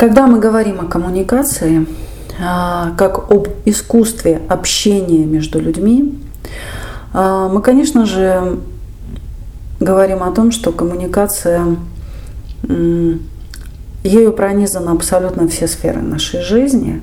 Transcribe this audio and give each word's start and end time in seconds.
Когда 0.00 0.26
мы 0.26 0.38
говорим 0.38 0.80
о 0.80 0.86
коммуникации, 0.86 1.86
а, 2.42 2.94
как 2.96 3.30
об 3.30 3.48
искусстве 3.66 4.40
общения 4.48 5.26
между 5.26 5.60
людьми, 5.60 6.18
а, 7.12 7.50
мы, 7.50 7.60
конечно 7.60 8.06
же, 8.06 8.60
говорим 9.78 10.22
о 10.22 10.30
том, 10.32 10.52
что 10.52 10.72
коммуникация, 10.72 11.76
ею 14.02 14.32
пронизаны 14.32 14.88
абсолютно 14.88 15.46
все 15.48 15.68
сферы 15.68 16.00
нашей 16.00 16.40
жизни, 16.40 17.02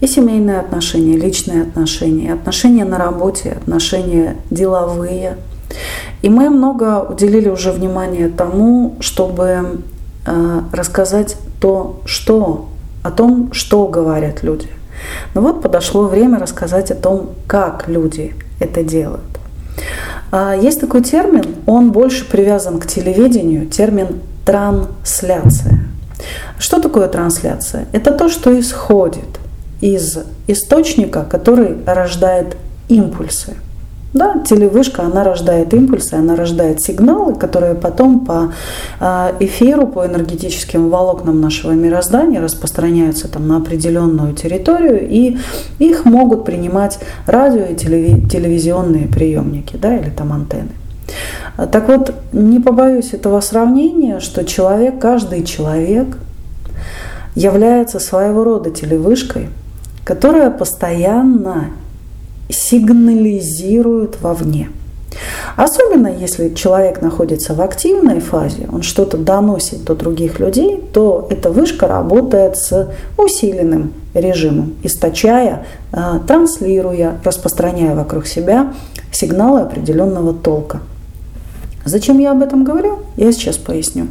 и 0.00 0.06
семейные 0.06 0.60
отношения, 0.60 1.18
личные 1.18 1.64
отношения, 1.64 2.32
отношения 2.32 2.86
на 2.86 2.96
работе, 2.96 3.50
отношения 3.50 4.38
деловые. 4.50 5.36
И 6.22 6.30
мы 6.30 6.48
много 6.48 7.02
уделили 7.02 7.50
уже 7.50 7.70
внимания 7.70 8.30
тому, 8.30 8.96
чтобы 9.00 9.82
а, 10.26 10.64
рассказать 10.72 11.36
то, 11.60 12.00
что, 12.04 12.68
о 13.02 13.10
том, 13.10 13.52
что 13.52 13.86
говорят 13.86 14.42
люди. 14.42 14.68
Но 15.34 15.40
вот 15.40 15.62
подошло 15.62 16.06
время 16.06 16.38
рассказать 16.38 16.90
о 16.90 16.94
том, 16.94 17.30
как 17.46 17.88
люди 17.88 18.34
это 18.58 18.82
делают. 18.82 19.22
А, 20.30 20.54
есть 20.54 20.80
такой 20.80 21.02
термин, 21.02 21.56
он 21.66 21.92
больше 21.92 22.28
привязан 22.28 22.78
к 22.78 22.86
телевидению, 22.86 23.66
термин 23.66 24.20
трансляция. 24.44 25.80
Что 26.58 26.80
такое 26.80 27.08
трансляция? 27.08 27.86
Это 27.92 28.10
то, 28.12 28.28
что 28.28 28.58
исходит 28.58 29.40
из 29.80 30.18
источника, 30.46 31.24
который 31.24 31.76
рождает 31.86 32.56
импульсы. 32.88 33.54
Да, 34.12 34.40
телевышка, 34.44 35.02
она 35.02 35.22
рождает 35.22 35.72
импульсы, 35.72 36.14
она 36.14 36.34
рождает 36.34 36.82
сигналы, 36.82 37.36
которые 37.36 37.76
потом 37.76 38.24
по 38.24 38.52
а, 38.98 39.32
эфиру, 39.38 39.86
по 39.86 40.04
энергетическим 40.04 40.90
волокнам 40.90 41.40
нашего 41.40 41.72
мироздания 41.72 42.40
распространяются 42.40 43.28
там 43.28 43.46
на 43.46 43.58
определенную 43.58 44.34
территорию, 44.34 45.08
и 45.08 45.38
их 45.78 46.04
могут 46.04 46.44
принимать 46.44 46.98
радио 47.26 47.66
и 47.66 47.76
телевизионные 47.76 49.06
приемники, 49.06 49.76
да, 49.76 49.96
или 49.96 50.10
там 50.10 50.32
антенны. 50.32 50.70
Так 51.70 51.88
вот, 51.88 52.12
не 52.32 52.58
побоюсь 52.58 53.12
этого 53.12 53.40
сравнения, 53.40 54.18
что 54.18 54.44
человек, 54.44 54.98
каждый 54.98 55.44
человек 55.44 56.16
является 57.36 58.00
своего 58.00 58.42
рода 58.42 58.70
телевышкой, 58.70 59.48
которая 60.04 60.50
постоянно 60.50 61.66
сигнализируют 62.52 64.20
вовне. 64.20 64.70
Особенно 65.56 66.06
если 66.06 66.54
человек 66.54 67.02
находится 67.02 67.54
в 67.54 67.60
активной 67.60 68.20
фазе, 68.20 68.68
он 68.72 68.82
что-то 68.82 69.16
доносит 69.16 69.84
до 69.84 69.94
других 69.94 70.38
людей, 70.38 70.82
то 70.92 71.26
эта 71.30 71.50
вышка 71.50 71.86
работает 71.86 72.56
с 72.56 72.90
усиленным 73.18 73.92
режимом, 74.14 74.74
источая, 74.82 75.66
а, 75.92 76.20
транслируя, 76.20 77.20
распространяя 77.24 77.94
вокруг 77.94 78.26
себя 78.26 78.72
сигналы 79.12 79.60
определенного 79.62 80.32
толка. 80.32 80.80
Зачем 81.84 82.18
я 82.18 82.32
об 82.32 82.42
этом 82.42 82.64
говорю? 82.64 83.00
Я 83.16 83.32
сейчас 83.32 83.56
поясню. 83.56 84.06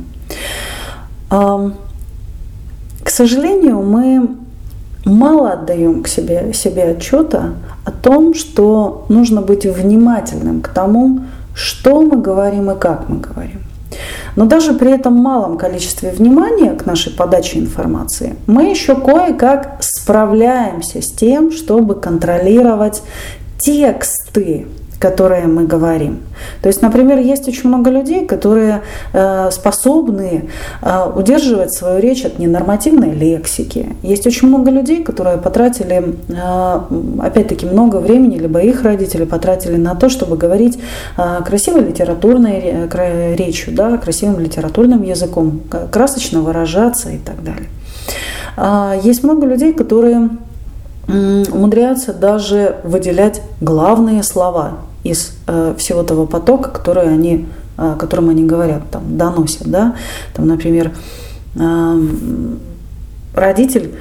К 1.30 3.10
сожалению, 3.10 3.82
мы 3.82 4.28
мало 5.10 5.52
отдаем 5.52 6.04
к 6.04 6.08
себе, 6.08 6.54
себе 6.54 6.84
отчета 6.92 7.54
о 7.86 7.92
том, 7.92 8.34
что 8.34 9.06
нужно 9.10 9.42
быть 9.42 9.66
внимательным 9.66 10.62
к 10.62 10.70
тому, 10.70 11.22
что 11.54 12.02
мы 12.02 12.18
говорим 12.18 12.72
и 12.72 12.80
как 12.80 13.10
мы 13.10 13.20
говорим. 13.20 13.62
Но 14.36 14.46
даже 14.46 14.74
при 14.74 14.92
этом 14.92 15.16
малом 15.16 15.58
количестве 15.58 16.12
внимания 16.12 16.74
к 16.74 16.86
нашей 16.86 17.12
подаче 17.12 17.60
информации 17.60 18.36
мы 18.48 18.70
еще 18.70 18.96
кое-как 18.96 19.78
справляемся 19.82 21.02
с 21.02 21.12
тем, 21.12 21.52
чтобы 21.52 21.96
контролировать 21.96 23.02
тексты 23.60 24.68
которые 25.00 25.48
мы 25.48 25.64
говорим. 25.64 26.20
То 26.62 26.68
есть, 26.68 26.82
например, 26.82 27.20
есть 27.20 27.48
очень 27.48 27.70
много 27.70 27.90
людей, 27.90 28.26
которые 28.26 28.82
э, 29.14 29.50
способны 29.52 30.50
э, 30.82 31.12
удерживать 31.16 31.74
свою 31.74 32.02
речь 32.02 32.26
от 32.26 32.38
ненормативной 32.38 33.12
лексики. 33.12 33.96
Есть 34.04 34.28
очень 34.28 34.50
много 34.50 34.70
людей, 34.72 35.04
которые 35.04 35.38
потратили, 35.38 36.16
э, 36.28 36.82
опять-таки, 37.22 37.66
много 37.66 37.98
времени, 37.98 38.38
либо 38.38 38.60
их 38.60 38.84
родители 38.84 39.24
потратили 39.24 39.78
на 39.78 39.96
то, 39.96 40.10
чтобы 40.10 40.36
говорить 40.36 40.80
красивой 41.46 41.82
литературной 41.82 42.90
речью, 43.36 43.74
да, 43.74 43.98
красивым 43.98 44.40
литературным 44.40 45.04
языком, 45.04 45.62
красочно 45.92 46.42
выражаться 46.42 47.10
и 47.10 47.18
так 47.18 47.36
далее. 47.44 47.70
Есть 49.04 49.24
много 49.24 49.46
людей, 49.46 49.74
которые 49.74 50.30
умудряются 51.08 52.14
даже 52.14 52.78
выделять 52.84 53.42
главные 53.62 54.24
слова 54.24 54.80
из 55.04 55.34
э, 55.48 55.76
всего 55.78 56.04
того 56.04 56.26
потока, 56.26 56.70
который 56.70 57.08
они, 57.12 57.48
э, 57.78 57.96
которым 58.00 58.30
они 58.30 58.46
говорят, 58.46 58.84
там, 58.92 59.18
доносят. 59.18 59.68
Да? 59.68 59.96
Там, 60.34 60.48
например, 60.48 60.92
э, 61.56 62.02
родитель 63.34 63.96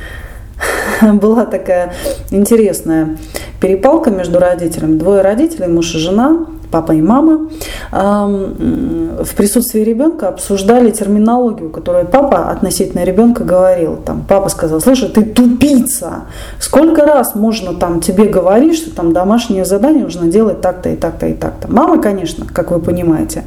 была 1.13 1.45
такая 1.45 1.95
интересная 2.31 3.17
перепалка 3.61 4.11
между 4.11 4.39
родителями. 4.39 4.99
Двое 4.99 5.23
родителей, 5.23 5.69
муж 5.69 5.95
и 5.95 5.99
жена, 5.99 6.47
папа 6.71 6.93
и 6.93 7.01
мама, 7.01 7.49
в 7.91 9.35
присутствии 9.37 9.81
ребенка 9.81 10.29
обсуждали 10.29 10.91
терминологию, 10.91 11.71
которую 11.71 12.07
папа 12.07 12.51
относительно 12.51 13.05
ребенка 13.05 13.45
говорил. 13.45 13.97
Там, 13.97 14.25
папа 14.29 14.49
сказал, 14.49 14.81
слушай, 14.81 15.09
ты 15.09 15.23
тупица, 15.23 16.25
сколько 16.61 17.05
раз 17.05 17.35
можно 17.35 17.75
там 17.75 18.01
тебе 18.01 18.25
говорить, 18.25 18.77
что 18.77 18.95
там 18.95 19.13
домашнее 19.13 19.65
задание 19.65 20.05
нужно 20.05 20.29
делать 20.29 20.61
так-то 20.61 20.91
и 20.91 20.97
так-то 20.97 21.27
и 21.27 21.33
так-то. 21.35 21.71
Мама, 21.73 22.01
конечно, 22.01 22.47
как 22.53 22.71
вы 22.71 22.81
понимаете, 22.81 23.45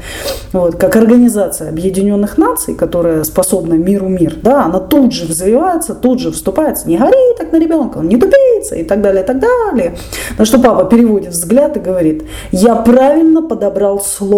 вот, 0.53 0.75
как 0.75 0.95
организация 0.95 1.69
Объединенных 1.69 2.37
Наций, 2.37 2.73
которая 2.73 3.23
способна 3.23 3.73
миру 3.75 4.07
мир, 4.07 4.37
да, 4.41 4.65
она 4.65 4.79
тут 4.79 5.13
же 5.13 5.25
взвивается, 5.25 5.93
тут 5.93 6.19
же 6.19 6.31
вступается, 6.31 6.87
не 6.87 6.97
гори 6.97 7.35
так 7.37 7.51
на 7.51 7.59
ребенка, 7.59 7.99
он 7.99 8.07
не 8.07 8.17
тупица 8.17 8.75
и 8.75 8.83
так 8.83 9.01
далее, 9.01 9.23
и 9.23 9.25
так 9.25 9.39
далее. 9.39 9.95
На 10.37 10.45
что 10.45 10.59
папа 10.59 10.85
переводит 10.85 11.33
взгляд 11.33 11.77
и 11.77 11.79
говорит, 11.79 12.23
я 12.51 12.75
правильно 12.75 13.41
подобрал 13.41 14.01
слово. 14.01 14.30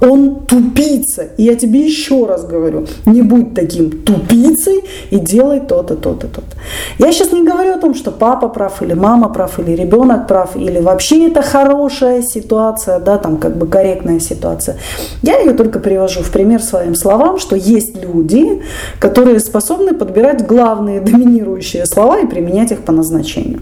Он 0.00 0.40
тупица. 0.46 1.28
И 1.36 1.44
я 1.44 1.54
тебе 1.54 1.80
еще 1.80 2.26
раз 2.26 2.44
говорю, 2.44 2.86
не 3.06 3.22
будь 3.22 3.54
таким 3.54 3.90
тупицей 3.90 4.84
и 5.10 5.18
делай 5.18 5.60
то-то, 5.60 5.96
то-то, 5.96 6.26
то-то. 6.26 6.56
Я 6.98 7.12
сейчас 7.12 7.32
не 7.32 7.44
говорю 7.44 7.72
о 7.72 7.78
том, 7.78 7.94
что 7.94 8.10
папа 8.10 8.48
прав 8.48 8.82
или 8.82 8.94
мама 8.94 9.28
прав, 9.28 9.58
или 9.58 9.72
ребенок 9.72 10.26
прав, 10.26 10.56
или 10.56 10.80
вообще 10.80 11.28
это 11.28 11.42
хорошая 11.42 12.22
ситуация, 12.22 12.98
да, 12.98 13.18
там 13.18 13.38
как 13.38 13.56
бы 13.56 13.66
корректная 13.66 14.20
ситуация. 14.20 14.76
Я 15.22 15.38
ее 15.38 15.52
только 15.52 15.78
привожу 15.78 16.22
в 16.22 16.30
пример 16.30 16.62
своим 16.62 16.94
словам, 16.94 17.38
что 17.38 17.56
есть 17.56 17.96
люди, 17.96 18.62
которые 19.00 19.40
способны 19.40 19.94
подбирать 19.94 20.46
главные 20.46 21.00
доминирующие 21.00 21.86
слова 21.86 22.18
и 22.18 22.26
применять 22.26 22.72
их 22.72 22.80
по 22.80 22.92
назначению 22.92 23.60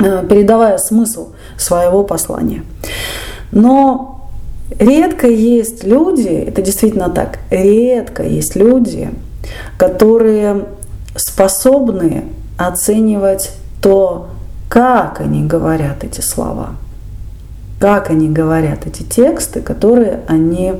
э, 0.00 0.24
передавая 0.28 0.78
смысл 0.78 1.28
своего 1.56 2.04
послания. 2.04 2.62
Но 3.52 4.11
редко 4.78 5.26
есть 5.26 5.84
люди, 5.84 6.28
это 6.28 6.62
действительно 6.62 7.10
так, 7.10 7.38
редко 7.50 8.22
есть 8.22 8.56
люди, 8.56 9.10
которые 9.76 10.66
способны 11.16 12.24
оценивать 12.58 13.52
то, 13.80 14.28
как 14.68 15.20
они 15.20 15.44
говорят 15.44 16.04
эти 16.04 16.20
слова, 16.20 16.76
как 17.80 18.10
они 18.10 18.28
говорят 18.28 18.86
эти 18.86 19.02
тексты, 19.02 19.60
которые 19.60 20.20
они 20.28 20.74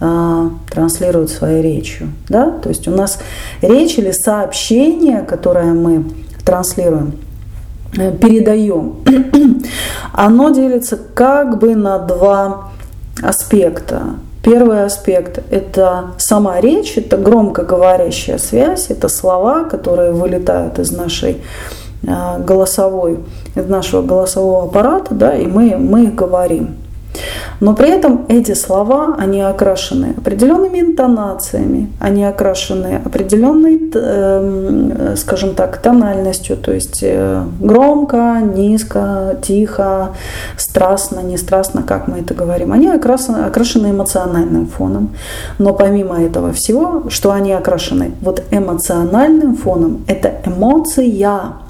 э, 0.00 0.50
транслируют 0.70 1.30
своей 1.30 1.62
речью. 1.62 2.08
Да? 2.28 2.50
То 2.50 2.68
есть 2.68 2.88
у 2.88 2.90
нас 2.90 3.18
речь 3.62 3.98
или 3.98 4.10
сообщение, 4.10 5.22
которое 5.22 5.72
мы 5.72 6.04
транслируем, 6.44 7.14
Э, 7.94 8.10
передаем, 8.10 8.94
оно 10.14 10.48
делится 10.48 10.96
как 10.96 11.58
бы 11.58 11.74
на 11.74 11.98
два 11.98 12.70
аспекта. 13.22 14.16
Первый 14.42 14.84
аспект– 14.84 15.38
это 15.50 16.14
сама 16.18 16.60
речь, 16.60 16.96
это 16.96 17.16
громкоговорящая 17.16 18.38
связь, 18.38 18.90
это 18.90 19.08
слова, 19.08 19.64
которые 19.64 20.10
вылетают 20.12 20.80
из 20.80 20.90
нашей 20.90 21.40
э, 22.02 22.42
голосовой, 22.44 23.20
из 23.54 23.66
нашего 23.66 24.02
голосового 24.02 24.64
аппарата, 24.64 25.14
да, 25.14 25.36
и 25.36 25.46
мы, 25.46 25.76
мы 25.76 26.04
их 26.04 26.16
говорим. 26.16 26.76
Но 27.60 27.74
при 27.74 27.90
этом 27.90 28.24
эти 28.28 28.54
слова, 28.54 29.14
они 29.18 29.40
окрашены 29.40 30.14
определенными 30.16 30.80
интонациями, 30.80 31.92
они 32.00 32.24
окрашены 32.24 33.00
определенной, 33.04 33.90
эм, 33.94 35.16
скажем 35.16 35.54
так, 35.54 35.76
тональностью, 35.78 36.56
то 36.56 36.72
есть 36.72 37.00
э, 37.02 37.44
громко, 37.60 38.40
низко, 38.42 39.36
тихо, 39.42 40.10
страстно, 40.56 41.20
не 41.20 41.36
страстно, 41.36 41.82
как 41.82 42.08
мы 42.08 42.20
это 42.20 42.34
говорим. 42.34 42.72
Они 42.72 42.88
окрашены, 42.88 43.46
окрашены 43.46 43.90
эмоциональным 43.90 44.66
фоном. 44.66 45.10
Но 45.58 45.72
помимо 45.72 46.20
этого 46.20 46.52
всего, 46.52 47.04
что 47.08 47.30
они 47.30 47.52
окрашены 47.52 48.12
вот 48.22 48.42
эмоциональным 48.50 49.56
фоном, 49.56 50.04
это 50.06 50.32
эмоция, 50.46 51.61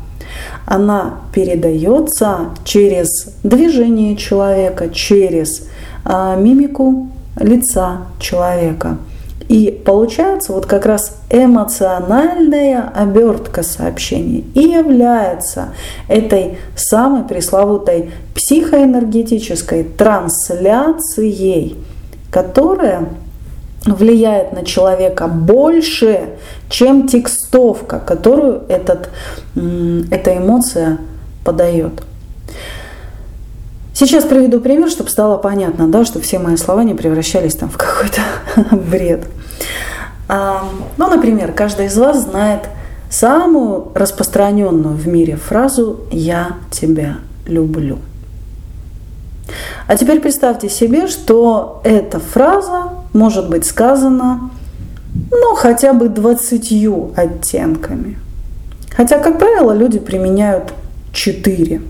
она 0.67 1.21
передается 1.35 2.51
через 2.65 3.29
движение 3.43 4.17
человека, 4.17 4.89
через 4.89 5.69
а, 6.05 6.37
мимику 6.37 7.09
лица 7.39 8.03
человека. 8.19 8.99
И 9.49 9.83
получается 9.85 10.53
вот 10.53 10.67
как 10.67 10.87
раз 10.87 11.17
эмоциональная 11.29 12.91
обертка 12.95 13.63
сообщений 13.63 14.47
и 14.55 14.61
является 14.61 15.75
этой 16.09 16.59
самой 16.75 17.25
пресловутой 17.25 18.13
психоэнергетической 18.35 19.85
трансляцией, 19.85 21.77
которая 22.31 23.09
влияет 23.85 24.53
на 24.53 24.65
человека 24.65 25.27
больше, 25.27 26.31
чем 26.69 27.09
текстовка, 27.09 27.99
которую 27.99 28.63
этот, 28.69 29.11
эта 29.55 30.37
эмоция 30.37 30.99
подает. 31.45 32.03
Сейчас 33.95 34.25
приведу 34.25 34.61
пример, 34.61 34.89
чтобы 34.89 35.11
стало 35.11 35.37
понятно, 35.37 35.87
да, 35.89 36.05
чтобы 36.05 36.25
все 36.25 36.39
мои 36.39 36.57
слова 36.57 36.83
не 36.83 36.95
превращались 36.95 37.55
там 37.55 37.69
в 37.69 37.77
какой-то 37.77 38.23
бред. 38.77 39.27
А, 40.29 40.65
ну, 40.97 41.09
например, 41.09 41.53
каждый 41.53 41.87
из 41.87 41.97
вас 41.99 42.23
знает 42.23 42.63
самую 43.11 43.89
распространенную 43.95 44.97
в 44.97 45.07
мире 45.07 45.37
фразу 45.37 46.01
«Я 46.11 46.57
тебя 46.71 47.19
люблю». 47.47 47.99
А 49.87 49.97
теперь 49.97 50.21
представьте 50.21 50.71
себе, 50.71 51.07
что 51.09 51.83
эта 51.85 52.19
фраза 52.19 53.02
может 53.13 53.49
быть 53.49 53.65
сказана 53.65 54.51
ну, 55.31 55.55
хотя 55.55 55.93
бы 55.93 56.09
двадцатью 56.09 57.13
оттенками. 57.17 58.19
Хотя, 58.95 59.19
как 59.19 59.39
правило, 59.39 59.73
люди 59.73 59.99
применяют 59.99 60.73
четыре. 61.13 61.83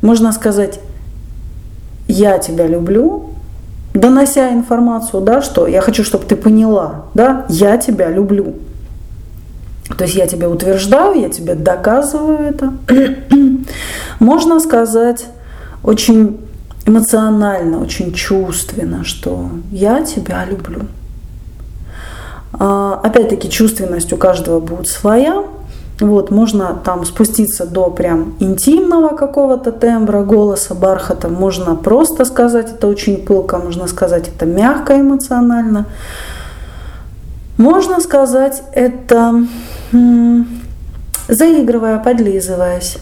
Можно 0.00 0.32
сказать, 0.32 0.80
я 2.06 2.38
тебя 2.38 2.66
люблю, 2.66 3.30
донося 3.94 4.52
информацию, 4.52 5.22
да, 5.22 5.42
что 5.42 5.66
я 5.66 5.80
хочу, 5.80 6.04
чтобы 6.04 6.24
ты 6.24 6.36
поняла, 6.36 7.06
да, 7.14 7.46
я 7.48 7.76
тебя 7.78 8.10
люблю. 8.10 8.54
То 9.96 10.04
есть 10.04 10.14
я 10.14 10.26
тебе 10.26 10.46
утверждаю, 10.46 11.20
я 11.20 11.28
тебе 11.28 11.54
доказываю 11.54 12.38
это. 12.38 12.74
Можно 14.20 14.60
сказать 14.60 15.26
очень 15.82 16.38
эмоционально, 16.88 17.80
очень 17.80 18.12
чувственно, 18.12 19.04
что 19.04 19.50
я 19.70 20.02
тебя 20.02 20.44
люблю. 20.44 20.82
А, 22.52 23.00
опять-таки 23.02 23.50
чувственность 23.50 24.12
у 24.12 24.16
каждого 24.16 24.58
будет 24.60 24.88
своя. 24.88 25.44
Вот, 26.00 26.30
можно 26.30 26.80
там 26.84 27.04
спуститься 27.04 27.66
до 27.66 27.90
прям 27.90 28.34
интимного 28.38 29.16
какого-то 29.16 29.72
тембра, 29.72 30.22
голоса, 30.22 30.74
бархата. 30.74 31.28
Можно 31.28 31.74
просто 31.74 32.24
сказать 32.24 32.70
это 32.70 32.86
очень 32.86 33.16
пылко, 33.16 33.58
можно 33.58 33.88
сказать 33.88 34.28
это 34.28 34.46
мягко 34.46 34.98
эмоционально. 35.00 35.86
Можно 37.56 38.00
сказать 38.00 38.62
это 38.72 39.44
заигрывая, 41.28 41.98
подлизываясь. 41.98 42.98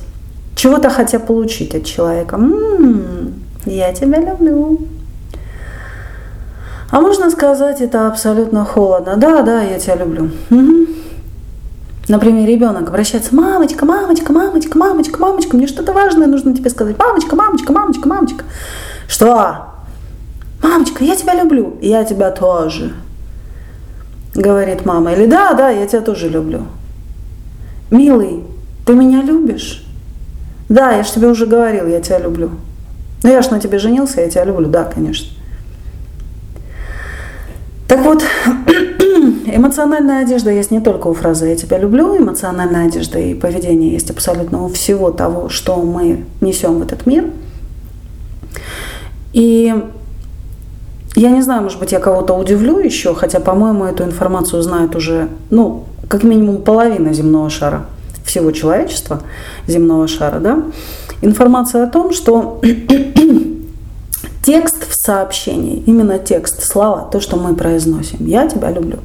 Чего-то 0.55 0.89
хотя 0.89 1.19
получить 1.19 1.75
от 1.75 1.85
человека. 1.85 2.37
М-м, 2.37 3.16
я 3.67 3.93
тебя 3.93 4.21
люблю. 4.21 4.81
А 6.91 7.01
можно 7.01 7.31
сказать 7.31 7.81
это 7.81 8.07
абсолютно 8.07 8.65
холодно. 8.65 9.17
Да, 9.17 9.43
да, 9.43 9.63
я 9.63 9.79
тебя 9.79 9.97
люблю. 9.97 10.31
Угу. 10.51 10.87
Например, 12.09 12.49
ребенок 12.49 12.89
обращается, 12.89 13.35
мамочка, 13.35 13.85
мамочка, 13.85 14.33
мамочка, 14.33 14.79
мамочка, 14.79 15.21
мамочка, 15.21 15.57
мне 15.57 15.67
что-то 15.67 15.93
важное 15.93 16.29
нужно 16.29 16.55
тебе 16.55 16.71
сказать. 16.71 16.97
Мамочка, 16.99 17.35
мамочка, 17.35 17.73
мамочка, 17.73 18.09
мамочка. 18.09 18.45
Что? 19.09 19.67
Мамочка, 20.63 21.05
я 21.05 21.17
тебя 21.17 21.35
люблю. 21.35 21.77
Я 21.81 22.05
тебя 22.05 22.31
тоже. 22.31 22.93
Говорит 24.35 24.87
мама. 24.87 25.13
Или 25.15 25.27
да, 25.27 25.55
да, 25.55 25.71
я 25.71 25.87
тебя 25.87 26.01
тоже 26.01 26.29
люблю. 26.29 26.63
Милый, 27.91 28.45
ты 28.85 28.95
меня 28.95 29.23
любишь? 29.23 29.85
Да, 30.69 30.93
я 30.93 31.03
же 31.03 31.13
тебе 31.13 31.29
уже 31.29 31.47
говорил, 31.47 31.87
я 31.87 32.01
тебя 32.01 32.19
люблю. 32.19 32.51
Ну 33.23 33.31
я 33.31 33.43
ж 33.43 33.51
на 33.51 33.61
тебе 33.61 33.79
женился, 33.79 34.21
я 34.21 34.29
тебя 34.29 34.45
люблю, 34.45 34.69
да, 34.69 34.85
конечно. 34.85 35.29
Так 37.89 38.01
вот, 38.01 38.25
эмоциональная 39.47 40.23
одежда 40.23 40.51
есть 40.51 40.71
не 40.71 40.81
только 40.81 41.07
у 41.07 41.15
фразы 41.15 41.47
«я 41.47 41.57
тебя 41.57 41.79
люблю», 41.79 42.17
эмоциональная 42.19 42.87
одежда 42.89 43.19
и 43.19 43.35
поведение 43.35 43.93
есть 43.93 44.11
абсолютно 44.11 44.65
у 44.65 44.69
всего 44.69 45.11
того, 45.11 45.49
что 45.49 45.77
мы 45.83 46.25
несем 46.41 46.79
в 46.79 46.83
этот 46.83 47.07
мир. 47.07 47.31
И 49.33 49.73
я 51.15 51.31
не 51.31 51.43
знаю, 51.43 51.63
может 51.63 51.79
быть, 51.79 51.93
я 51.93 52.01
кого-то 52.01 52.35
удивлю 52.35 52.79
еще, 52.79 53.15
хотя, 53.15 53.39
по-моему, 53.39 53.85
эту 53.85 54.05
информацию 54.05 54.63
знает 54.63 54.97
уже, 54.97 55.29
ну, 55.51 55.85
как 56.09 56.25
минимум 56.25 56.63
половина 56.63 57.13
земного 57.13 57.51
шара, 57.51 57.87
всего 58.27 58.51
человечества 58.51 59.23
земного 59.67 60.09
шара, 60.09 60.41
да, 60.41 60.63
информация 61.23 61.85
о 61.85 61.87
том, 61.87 62.13
что 62.13 62.61
текст 64.43 64.89
в 64.89 64.95
сообщении, 64.95 65.83
именно 65.87 66.19
текст, 66.19 66.63
слова, 66.63 67.09
то, 67.11 67.21
что 67.21 67.37
мы 67.37 67.55
произносим, 67.55 68.27
я 68.27 68.47
тебя 68.49 68.71
люблю, 68.71 68.99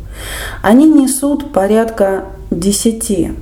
они 0.62 0.86
несут 0.86 1.54
порядка 1.54 2.26
10% 2.50 3.36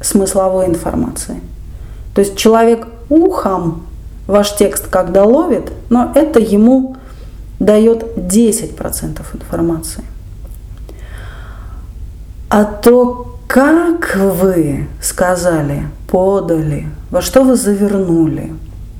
смысловой 0.00 0.66
информации. 0.66 1.40
То 2.14 2.20
есть 2.20 2.36
человек 2.36 2.88
ухом 3.08 3.86
ваш 4.26 4.54
текст 4.56 4.88
когда 4.88 5.24
ловит, 5.24 5.72
но 5.90 6.12
это 6.14 6.40
ему 6.40 6.96
дает 7.58 8.02
10% 8.16 9.20
информации. 9.34 10.04
А 12.54 12.64
то, 12.64 13.38
как 13.46 14.14
вы 14.14 14.86
сказали, 15.00 15.84
подали, 16.06 16.86
во 17.10 17.22
что 17.22 17.44
вы 17.44 17.56
завернули, 17.56 18.52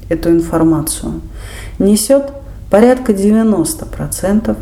эту 0.09 0.31
информацию, 0.31 1.21
несет 1.79 2.33
порядка 2.71 3.13
90% 3.13 4.57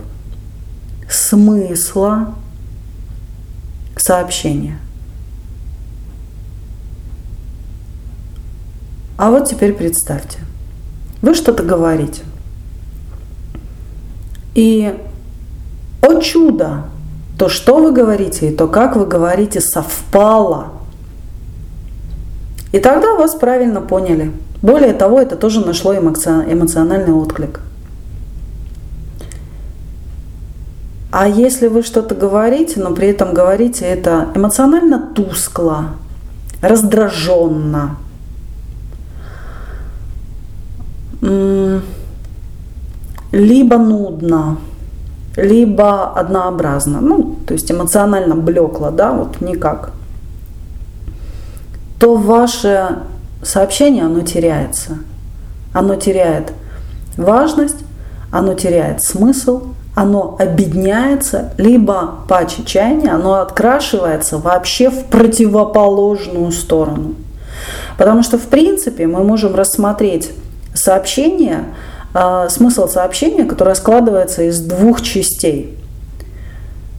смысла 1.09 2.35
сообщения. 3.97 4.81
А 9.17 9.31
вот 9.31 9.49
теперь 9.49 9.73
представьте, 9.73 10.41
вы 11.23 11.37
что-то 11.37 11.63
говорите. 11.63 12.23
И, 14.57 14.93
о 16.03 16.21
чудо, 16.21 16.87
то, 17.41 17.49
что 17.49 17.79
вы 17.79 17.91
говорите, 17.91 18.51
и 18.51 18.55
то, 18.55 18.69
как 18.69 18.95
вы 18.95 19.05
говорите, 19.07 19.61
совпало. 19.61 20.69
И 22.71 22.79
тогда 22.79 23.17
вас 23.17 23.35
правильно 23.35 23.81
поняли– 23.81 24.31
более 24.63 24.93
того, 24.93 25.21
это 25.21 25.37
тоже 25.37 25.65
нашло 25.65 25.95
эмоциональный 25.95 27.13
отклик. 27.13 27.61
А 31.13 31.27
если 31.27 31.67
вы 31.67 31.83
что-то 31.83 32.15
говорите, 32.15 32.79
но 32.79 32.95
при 32.95 33.09
этом 33.09 33.35
говорите 33.35 33.85
это 33.85 34.29
эмоционально 34.35 34.99
тускло, 35.15 35.95
раздраженно, 36.61 37.97
либо 43.33 43.79
нудно, 43.79 44.59
либо 45.37 46.11
однообразно, 46.11 47.01
ну, 47.01 47.37
то 47.47 47.55
есть 47.55 47.71
эмоционально 47.71 48.35
блекло, 48.35 48.91
да, 48.91 49.13
вот 49.13 49.41
никак, 49.41 49.93
то 51.99 52.17
ваше 52.17 53.01
сообщение, 53.43 54.05
оно 54.05 54.23
теряется. 54.23 54.99
Оно 55.73 55.97
теряет 55.97 56.53
важность, 57.17 57.77
оно 58.33 58.55
теряет 58.55 59.03
смысл, 59.03 59.69
оно 59.95 60.37
обедняется, 60.39 61.53
либо 61.59 62.15
по 62.29 62.47
чаяния 62.47 63.15
оно 63.15 63.35
открашивается 63.35 64.39
вообще 64.39 64.91
в 64.91 65.07
противоположную 65.07 66.51
сторону. 66.53 67.15
Потому 67.99 68.23
что, 68.23 68.39
в 68.39 68.47
принципе, 68.47 69.07
мы 69.07 69.23
можем 69.23 69.55
рассмотреть 69.55 70.31
сообщение, 70.75 71.65
смысл 72.49 72.89
сообщения, 72.89 73.45
которое 73.45 73.75
складывается 73.75 74.43
из 74.43 74.61
двух 74.61 75.01
частей. 75.03 75.77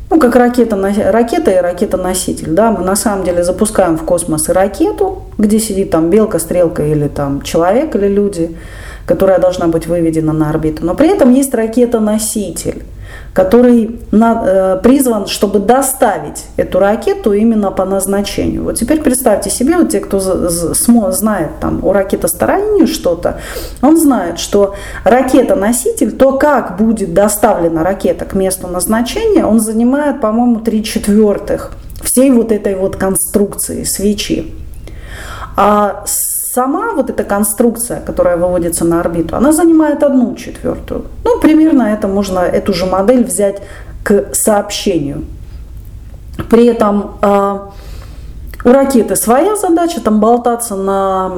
Ну, 0.09 0.19
как 0.19 0.35
ракета, 0.35 0.75
ракета 1.11 1.51
и 1.51 1.57
ракета-носитель. 1.57 2.49
Да? 2.49 2.71
Мы 2.71 2.83
на 2.83 2.97
самом 2.97 3.23
деле 3.23 3.43
запускаем 3.43 3.97
в 3.97 4.03
космос 4.03 4.49
ракету, 4.49 5.23
где 5.37 5.57
сидит 5.57 5.89
там 5.89 6.09
белка, 6.09 6.37
стрелка 6.37 6.83
или 6.83 7.07
там 7.07 7.41
человек 7.41 7.95
или 7.95 8.07
люди, 8.07 8.55
которая 9.05 9.39
должна 9.39 9.67
быть 9.67 9.87
выведена 9.87 10.33
на 10.33 10.49
орбиту. 10.49 10.85
Но 10.85 10.95
при 10.95 11.09
этом 11.09 11.33
есть 11.33 11.53
ракета-носитель 11.53 12.83
который 13.33 14.01
на, 14.11 14.43
э, 14.45 14.79
призван, 14.83 15.27
чтобы 15.27 15.59
доставить 15.59 16.45
эту 16.57 16.79
ракету 16.79 17.31
именно 17.31 17.71
по 17.71 17.85
назначению. 17.85 18.63
Вот 18.63 18.75
теперь 18.75 19.01
представьте 19.01 19.49
себе, 19.49 19.77
вот 19.77 19.89
те, 19.89 19.99
кто 20.01 20.19
знает 20.19 21.51
там 21.61 21.83
у 21.83 21.93
ракетостроения 21.93 22.87
что-то, 22.87 23.39
он 23.81 23.97
знает, 23.97 24.37
что 24.37 24.75
ракета-носитель, 25.05 26.11
то 26.11 26.37
как 26.37 26.77
будет 26.77 27.13
доставлена 27.13 27.83
ракета 27.83 28.25
к 28.25 28.33
месту 28.33 28.67
назначения, 28.67 29.45
он 29.45 29.61
занимает, 29.61 30.19
по-моему, 30.19 30.59
три 30.59 30.83
четвертых 30.83 31.71
всей 32.03 32.31
вот 32.31 32.51
этой 32.51 32.75
вот 32.75 32.97
конструкции 32.97 33.83
свечи. 33.83 34.53
А 35.55 36.03
сама 36.53 36.93
вот 36.93 37.09
эта 37.09 37.23
конструкция, 37.23 38.01
которая 38.01 38.37
выводится 38.37 38.85
на 38.85 38.99
орбиту, 38.99 39.35
она 39.35 39.51
занимает 39.51 40.03
одну 40.03 40.35
четвертую. 40.35 41.05
Ну, 41.23 41.39
примерно 41.39 41.83
это 41.83 42.07
можно, 42.07 42.39
эту 42.39 42.73
же 42.73 42.85
модель 42.85 43.23
взять 43.23 43.61
к 44.03 44.33
сообщению. 44.33 45.23
При 46.49 46.65
этом 46.65 47.11
э, 47.21 47.59
у 48.65 48.69
ракеты 48.69 49.15
своя 49.15 49.55
задача, 49.55 50.01
там 50.01 50.19
болтаться 50.19 50.75
на 50.75 51.31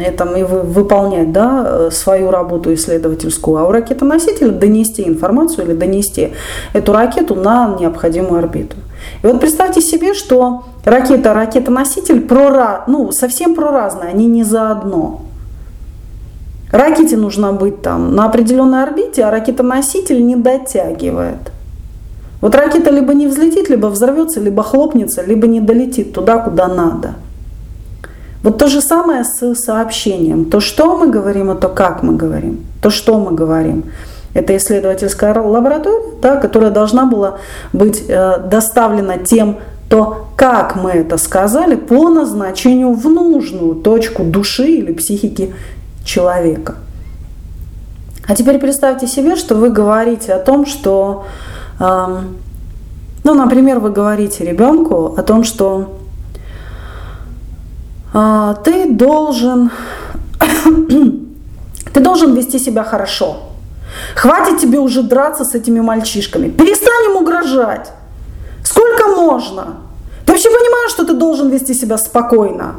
этом 0.00 0.36
и 0.36 0.42
выполнять 0.42 1.32
да, 1.32 1.90
свою 1.90 2.30
работу 2.30 2.72
исследовательскую, 2.72 3.58
а 3.58 3.66
у 3.66 3.70
ракетоносителя 3.70 4.50
донести 4.50 5.06
информацию 5.06 5.66
или 5.66 5.74
донести 5.74 6.32
эту 6.72 6.92
ракету 6.92 7.34
на 7.34 7.76
необходимую 7.78 8.38
орбиту. 8.38 8.76
И 9.22 9.26
вот 9.26 9.40
представьте 9.40 9.80
себе, 9.80 10.14
что 10.14 10.64
ракета, 10.84 11.34
ракета-носитель 11.34 12.20
прора, 12.20 12.84
ну, 12.86 13.12
совсем 13.12 13.54
проразные, 13.54 14.10
они 14.10 14.26
не 14.26 14.44
заодно. 14.44 15.22
Ракете 16.70 17.16
нужно 17.16 17.52
быть 17.52 17.82
там 17.82 18.14
на 18.14 18.26
определенной 18.26 18.82
орбите, 18.82 19.24
а 19.24 19.30
ракета-носитель 19.30 20.26
не 20.26 20.36
дотягивает. 20.36 21.52
Вот 22.40 22.54
ракета 22.54 22.90
либо 22.90 23.14
не 23.14 23.26
взлетит, 23.26 23.70
либо 23.70 23.86
взорвется, 23.86 24.40
либо 24.40 24.62
хлопнется, 24.62 25.22
либо 25.22 25.46
не 25.46 25.60
долетит 25.60 26.12
туда, 26.12 26.38
куда 26.38 26.68
надо. 26.68 27.14
Вот 28.42 28.58
то 28.58 28.66
же 28.66 28.82
самое 28.82 29.24
с 29.24 29.54
сообщением. 29.54 30.44
То, 30.44 30.60
что 30.60 30.98
мы 30.98 31.08
говорим, 31.08 31.50
и 31.50 31.58
то, 31.58 31.68
как 31.68 32.02
мы 32.02 32.14
говорим. 32.14 32.58
То, 32.82 32.90
что 32.90 33.18
мы 33.18 33.32
говорим. 33.32 33.84
Это 34.34 34.56
исследовательская 34.56 35.32
лаборатория, 35.40 36.02
да, 36.20 36.36
которая 36.36 36.70
должна 36.70 37.06
была 37.06 37.38
быть 37.72 38.04
э, 38.08 38.38
доставлена 38.40 39.18
тем, 39.18 39.58
то 39.88 40.26
как 40.34 40.74
мы 40.74 40.90
это 40.90 41.18
сказали 41.18 41.76
по 41.76 42.08
назначению 42.08 42.94
в 42.94 43.08
нужную 43.08 43.76
точку 43.76 44.24
души 44.24 44.66
или 44.66 44.92
психики 44.92 45.54
человека. 46.04 46.74
А 48.26 48.34
теперь 48.34 48.58
представьте 48.58 49.06
себе, 49.06 49.36
что 49.36 49.54
вы 49.54 49.70
говорите 49.70 50.32
о 50.32 50.40
том, 50.40 50.66
что, 50.66 51.26
э, 51.78 52.18
ну, 53.22 53.34
например, 53.34 53.78
вы 53.78 53.90
говорите 53.90 54.44
ребенку 54.44 55.14
о 55.16 55.22
том, 55.22 55.44
что 55.44 55.96
э, 58.12 58.54
ты 58.64 58.90
должен, 58.90 59.70
ты 61.92 62.00
должен 62.00 62.34
вести 62.34 62.58
себя 62.58 62.82
хорошо. 62.82 63.53
Хватит 64.14 64.60
тебе 64.60 64.78
уже 64.78 65.02
драться 65.02 65.44
с 65.44 65.54
этими 65.54 65.80
мальчишками. 65.80 66.48
Перестань 66.48 67.10
им 67.10 67.16
угрожать. 67.16 67.92
Сколько 68.64 69.08
можно? 69.08 69.76
Ты 70.24 70.32
вообще 70.32 70.48
понимаешь, 70.48 70.90
что 70.90 71.04
ты 71.04 71.14
должен 71.14 71.50
вести 71.50 71.74
себя 71.74 71.98
спокойно? 71.98 72.76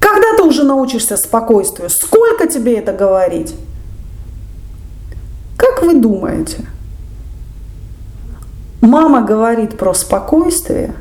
Когда 0.00 0.36
ты 0.36 0.42
уже 0.42 0.64
научишься 0.64 1.16
спокойствию? 1.16 1.90
Сколько 1.90 2.46
тебе 2.46 2.76
это 2.76 2.92
говорить? 2.92 3.54
Как 5.56 5.82
вы 5.82 5.94
думаете? 5.94 6.64
Мама 8.80 9.22
говорит 9.22 9.76
про 9.76 9.92
спокойствие, 9.92 10.94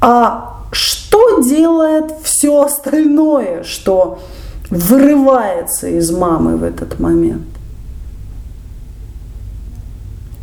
а 0.00 0.58
что 0.72 1.40
делает 1.40 2.12
все 2.22 2.62
остальное, 2.62 3.64
что 3.64 4.18
вырывается 4.70 5.88
из 5.88 6.10
мамы 6.10 6.56
в 6.56 6.64
этот 6.64 7.00
момент? 7.00 7.51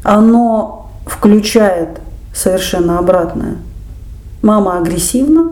Оно 0.04 0.90
включает 1.06 2.00
совершенно 2.34 3.00
обратное. 3.00 3.58
Мама 4.42 4.78
агрессивна, 4.78 5.52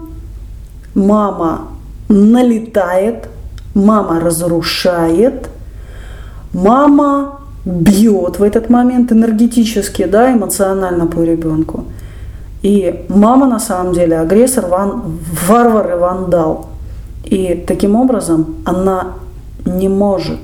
мама 0.95 1.67
налетает, 2.07 3.27
мама 3.73 4.19
разрушает, 4.19 5.49
мама 6.53 7.39
бьет 7.65 8.39
в 8.39 8.43
этот 8.43 8.69
момент 8.69 9.11
энергетически, 9.11 10.05
да, 10.05 10.33
эмоционально 10.33 11.07
по 11.07 11.21
ребенку. 11.21 11.83
И 12.61 13.05
мама 13.09 13.45
на 13.47 13.59
самом 13.59 13.93
деле 13.93 14.19
агрессор, 14.19 14.67
ван, 14.67 15.19
варвар 15.47 15.91
и 15.91 15.99
вандал. 15.99 16.69
И 17.25 17.63
таким 17.67 17.95
образом 17.95 18.55
она 18.65 19.15
не 19.65 19.89
может 19.89 20.39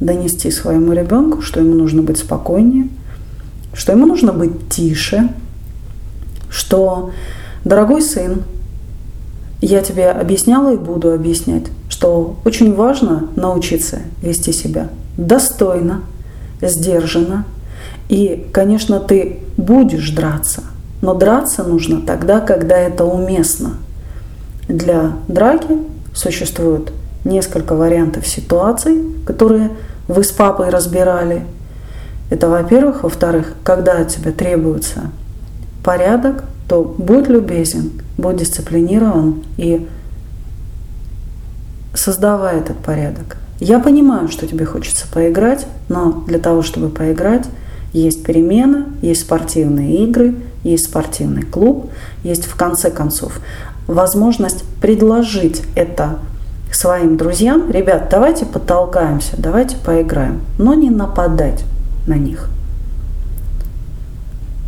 донести 0.00 0.50
своему 0.50 0.92
ребенку, 0.92 1.42
что 1.42 1.60
ему 1.60 1.74
нужно 1.74 2.02
быть 2.02 2.18
спокойнее– 2.18 2.88
что 3.74 3.92
ему 3.92 4.06
нужно 4.06 4.32
быть 4.32 4.68
тише, 4.68 5.28
что, 6.48 7.10
дорогой 7.64 8.02
сын, 8.02 8.42
я 9.60 9.82
тебе 9.82 10.10
объясняла 10.10 10.74
и 10.74 10.78
буду 10.78 11.12
объяснять, 11.12 11.64
что 11.88 12.36
очень 12.44 12.74
важно 12.74 13.28
научиться 13.34 14.00
вести 14.22 14.52
себя 14.52 14.88
достойно, 15.16 16.02
сдержанно. 16.60 17.44
И, 18.08 18.46
конечно, 18.52 19.00
ты 19.00 19.40
будешь 19.56 20.10
драться, 20.10 20.62
но 21.02 21.14
драться 21.14 21.64
нужно 21.64 22.02
тогда, 22.02 22.40
когда 22.40 22.76
это 22.76 23.04
уместно. 23.04 23.74
Для 24.68 25.12
драки 25.28 25.78
существует 26.14 26.92
несколько 27.24 27.74
вариантов 27.74 28.26
ситуаций, 28.26 29.02
которые 29.26 29.70
вы 30.06 30.22
с 30.22 30.30
папой 30.30 30.68
разбирали– 30.68 31.42
это 32.30 32.48
во-первых. 32.48 33.02
Во-вторых, 33.02 33.54
когда 33.62 33.98
от 33.98 34.08
тебя 34.08 34.32
требуется 34.32 35.10
порядок, 35.82 36.44
то 36.68 36.82
будь 36.82 37.28
любезен, 37.28 37.92
будь 38.16 38.36
дисциплинирован 38.36 39.42
и 39.56 39.86
создавай 41.94 42.58
этот 42.58 42.78
порядок. 42.78 43.36
Я 43.60 43.78
понимаю, 43.78 44.28
что 44.28 44.46
тебе 44.46 44.64
хочется 44.64 45.06
поиграть, 45.12 45.66
но 45.88 46.24
для 46.26 46.38
того, 46.38 46.62
чтобы 46.62 46.88
поиграть, 46.88 47.46
есть 47.92 48.24
перемена, 48.24 48.86
есть 49.02 49.20
спортивные 49.22 50.04
игры, 50.04 50.34
есть 50.64 50.86
спортивный 50.86 51.42
клуб, 51.42 51.90
есть 52.24 52.46
в 52.46 52.56
конце 52.56 52.90
концов 52.90 53.38
возможность 53.86 54.64
предложить 54.80 55.62
это 55.76 56.18
своим 56.72 57.16
друзьям. 57.16 57.70
Ребят, 57.70 58.08
давайте 58.10 58.46
потолкаемся, 58.46 59.36
давайте 59.38 59.76
поиграем, 59.76 60.40
но 60.58 60.74
не 60.74 60.90
нападать 60.90 61.64
на 62.06 62.14
них. 62.14 62.48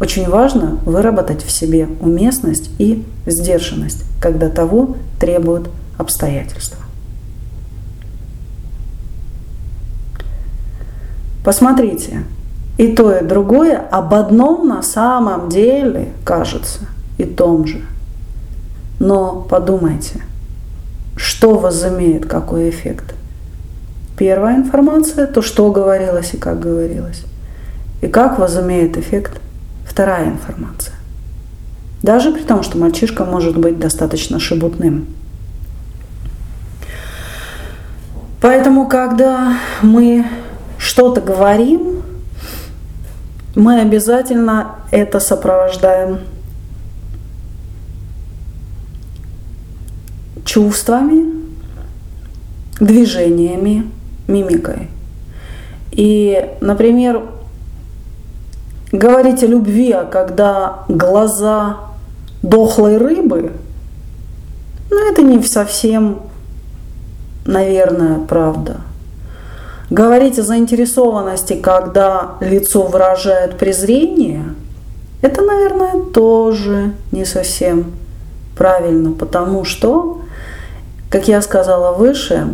Очень 0.00 0.28
важно 0.28 0.78
выработать 0.84 1.42
в 1.42 1.50
себе 1.50 1.88
уместность 2.00 2.70
и 2.78 3.04
сдержанность, 3.26 4.04
когда 4.20 4.50
того 4.50 4.96
требуют 5.18 5.70
обстоятельства. 5.96 6.78
Посмотрите, 11.44 12.24
и 12.76 12.88
то, 12.88 13.16
и 13.16 13.24
другое 13.24 13.78
об 13.78 14.12
одном 14.12 14.68
на 14.68 14.82
самом 14.82 15.48
деле 15.48 16.12
кажется 16.24 16.80
и 17.16 17.24
том 17.24 17.66
же. 17.66 17.80
Но 18.98 19.46
подумайте, 19.48 20.22
что 21.16 21.58
возымеет 21.58 22.26
какой 22.26 22.68
эффект– 22.68 23.14
Первая 24.18 24.56
информация, 24.56 25.26
то, 25.26 25.42
что 25.42 25.70
говорилось 25.70 26.32
и 26.34 26.38
как 26.38 26.58
говорилось. 26.60 27.24
И 28.00 28.08
как 28.08 28.38
возымеет 28.38 28.96
эффект 28.96 29.40
вторая 29.86 30.28
информация. 30.28 30.94
Даже 32.02 32.32
при 32.32 32.42
том, 32.42 32.62
что 32.62 32.78
мальчишка 32.78 33.24
может 33.24 33.58
быть 33.58 33.78
достаточно 33.78 34.38
шебутным. 34.38 35.06
Поэтому, 38.40 38.86
когда 38.86 39.58
мы 39.82 40.24
что-то 40.78 41.20
говорим, 41.20 42.02
мы 43.54 43.80
обязательно 43.80 44.76
это 44.90 45.18
сопровождаем 45.18 46.20
чувствами, 50.44 51.34
движениями, 52.78 53.90
мимикой. 54.28 54.88
И, 55.92 56.50
например, 56.60 57.22
говорить 58.92 59.42
о 59.42 59.46
любви, 59.46 59.92
а 59.92 60.04
когда 60.04 60.84
глаза 60.88 61.78
дохлой 62.42 62.98
рыбы, 62.98 63.52
ну 64.90 65.12
это 65.12 65.22
не 65.22 65.42
совсем, 65.42 66.20
наверное, 67.44 68.20
правда. 68.20 68.80
Говорить 69.90 70.38
о 70.38 70.42
заинтересованности, 70.42 71.54
когда 71.54 72.32
лицо 72.40 72.82
выражает 72.82 73.56
презрение, 73.56 74.54
это, 75.22 75.42
наверное, 75.42 76.02
тоже 76.12 76.92
не 77.12 77.24
совсем 77.24 77.92
правильно, 78.56 79.12
потому 79.12 79.64
что, 79.64 80.22
как 81.08 81.28
я 81.28 81.40
сказала 81.40 81.96
выше, 81.96 82.48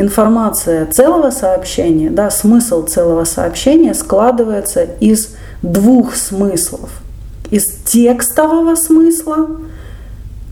информация 0.00 0.86
целого 0.86 1.30
сообщения, 1.30 2.10
да, 2.10 2.30
смысл 2.30 2.86
целого 2.86 3.24
сообщения 3.24 3.94
складывается 3.94 4.82
из 4.82 5.34
двух 5.62 6.16
смыслов. 6.16 6.90
Из 7.50 7.66
текстового 7.84 8.76
смысла, 8.76 9.48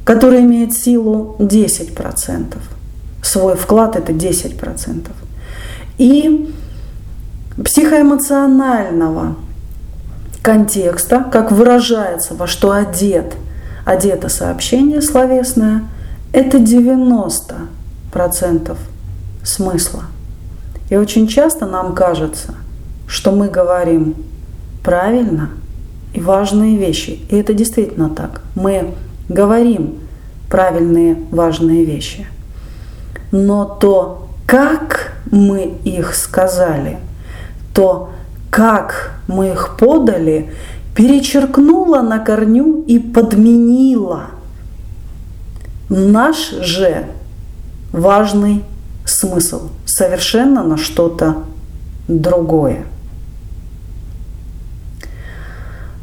который 0.05 0.41
имеет 0.41 0.75
силу 0.75 1.37
10%. 1.39 2.57
Свой 3.23 3.57
вклад 3.57 3.97
это 3.97 4.13
10%. 4.13 5.07
И 5.99 6.55
психоэмоционального 7.65 9.37
контекста, 10.43 11.25
как 11.31 11.53
выражается, 11.53 12.35
во 12.35 12.47
что 12.47 12.73
одет, 12.73 13.35
одето 13.85 14.29
сообщение 14.29 15.03
словесное, 15.03 15.85
это 16.33 16.59
90% 16.59 18.77
смысла. 19.45 20.05
И 20.91 20.97
очень 20.97 21.29
часто 21.29 21.67
нам 21.67 21.95
кажется, 21.95 22.55
что 23.07 23.33
мы 23.33 23.49
говорим 23.49 24.15
правильно 24.83 25.51
и 26.15 26.21
важные 26.21 26.77
вещи. 26.77 27.21
И 27.29 27.37
это 27.37 27.55
действительно 27.55 28.11
так. 28.11 28.43
Мы 28.55 28.95
говорим 29.29 29.99
правильные 30.49 31.17
важные 31.31 31.85
вещи. 31.85 32.27
Но 33.31 33.65
то, 33.65 34.29
как 34.47 35.13
мы 35.31 35.75
их 35.85 36.15
сказали, 36.15 36.99
то, 37.75 38.11
как 38.51 39.13
мы 39.27 39.51
их 39.53 39.77
подали, 39.79 40.51
перечеркнуло 40.95 42.01
на 42.01 42.19
корню 42.19 42.83
и 42.87 42.99
подменило 42.99 44.27
наш 45.89 46.51
же 46.51 47.07
важный 47.93 48.65
смысл 49.09 49.69
совершенно 49.85 50.63
на 50.63 50.77
что-то 50.77 51.45
другое. 52.09 52.85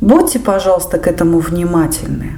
Будьте, 0.02 0.40
пожалуйста, 0.40 0.98
к 0.98 1.08
этому 1.08 1.40
внимательны. 1.40 2.38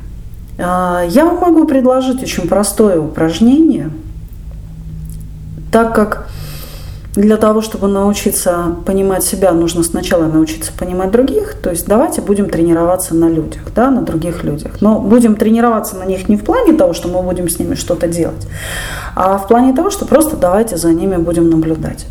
А, 0.57 1.03
я 1.07 1.25
вам 1.25 1.39
могу 1.39 1.65
предложить 1.65 2.23
очень 2.23 2.47
простое 2.47 2.99
упражнение, 2.99 3.91
так 5.71 5.93
как 5.93 6.29
для 7.17 7.37
того, 7.37 7.61
чтобы 7.61 7.87
научиться 7.87 8.75
понимать 8.85 9.23
себя, 9.23 9.51
нужно 9.51 9.81
сначала 9.81 10.25
научиться 10.25 10.71
понимать 10.77 11.09
других. 11.09 11.55
То 11.55 11.71
есть 11.71 11.87
давайте 11.87 12.21
будем 12.21 12.47
тренироваться 12.47 13.15
на 13.15 13.27
людях, 13.27 13.61
да, 13.75 13.89
на 13.89 14.03
других 14.03 14.43
людях. 14.43 14.81
Но 14.81 14.99
будем 14.99 15.35
тренироваться 15.35 15.95
на 15.95 16.05
них 16.05 16.29
не 16.29 16.37
в 16.37 16.43
плане 16.43 16.73
того, 16.73 16.93
что 16.93 17.07
мы 17.07 17.23
будем 17.23 17.49
с 17.49 17.57
ними 17.57 17.73
что-то 17.73 18.07
делать, 18.07 18.47
а 19.15 19.39
в 19.39 19.47
плане 19.47 19.73
того, 19.73 19.89
что 19.89 20.05
просто 20.05 20.37
давайте 20.37 20.77
за 20.77 20.93
ними 20.93 21.15
будем 21.15 21.49
наблюдать. 21.49 22.05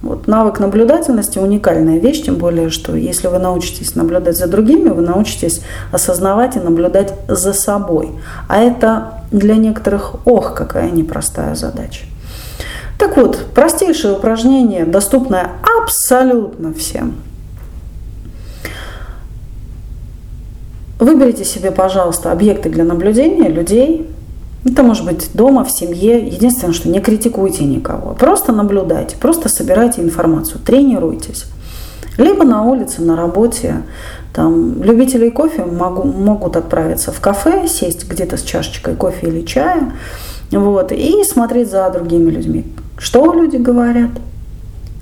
Вот 0.00 0.26
навык 0.26 0.58
наблюдательности 0.58 1.38
уникальная 1.38 1.98
вещь, 1.98 2.22
тем 2.22 2.36
более, 2.36 2.70
что 2.70 2.96
если 2.96 3.28
вы 3.28 3.38
научитесь 3.38 3.94
наблюдать 3.94 4.38
за 4.38 4.46
другими, 4.46 4.88
вы 4.88 5.02
научитесь 5.02 5.60
осознавать 5.92 6.56
и 6.56 6.60
наблюдать 6.60 7.12
за 7.28 7.52
собой. 7.52 8.12
А 8.48 8.58
это 8.58 9.22
для 9.30 9.56
некоторых, 9.56 10.14
ох, 10.26 10.54
какая 10.54 10.90
непростая 10.90 11.54
задача. 11.54 12.04
Так 13.04 13.18
вот, 13.18 13.38
простейшее 13.54 14.14
упражнение, 14.14 14.86
доступное 14.86 15.50
абсолютно 15.78 16.72
всем. 16.72 17.16
Выберите 20.98 21.44
себе, 21.44 21.70
пожалуйста, 21.70 22.32
объекты 22.32 22.70
для 22.70 22.82
наблюдения, 22.82 23.50
людей. 23.50 24.10
Это 24.64 24.82
может 24.82 25.04
быть 25.04 25.28
дома, 25.34 25.64
в 25.64 25.70
семье. 25.70 26.26
Единственное, 26.26 26.72
что 26.72 26.88
не 26.88 26.98
критикуйте 27.00 27.64
никого. 27.64 28.14
Просто 28.14 28.52
наблюдайте, 28.52 29.18
просто 29.18 29.50
собирайте 29.50 30.00
информацию, 30.00 30.62
тренируйтесь. 30.64 31.44
Либо 32.16 32.44
на 32.44 32.62
улице, 32.62 33.02
на 33.02 33.16
работе. 33.16 33.82
Там, 34.32 34.82
любители 34.82 35.28
кофе 35.28 35.66
могу, 35.66 36.04
могут 36.04 36.56
отправиться 36.56 37.12
в 37.12 37.20
кафе, 37.20 37.68
сесть 37.68 38.08
где-то 38.08 38.38
с 38.38 38.42
чашечкой 38.42 38.96
кофе 38.96 39.26
или 39.26 39.42
чая 39.42 39.92
вот, 40.58 40.92
и 40.92 41.24
смотреть 41.24 41.70
за 41.70 41.90
другими 41.90 42.30
людьми. 42.30 42.64
Что 42.98 43.32
люди 43.34 43.56
говорят, 43.56 44.10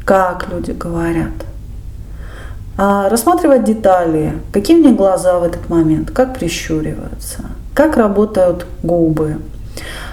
как 0.05 0.49
люди 0.51 0.73
говорят. 0.73 1.33
А, 2.79 3.09
рассматривать 3.09 3.65
детали, 3.65 4.35
какие 4.53 4.79
у 4.79 4.83
них 4.83 4.97
глаза 4.97 5.39
в 5.39 5.45
этот 5.45 5.69
момент, 5.69 6.11
как 6.11 6.39
прищуриваются, 6.39 7.45
как 7.75 7.97
работают 7.97 8.67
губы, 8.83 9.37